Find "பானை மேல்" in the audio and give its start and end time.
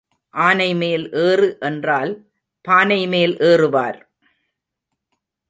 2.65-3.37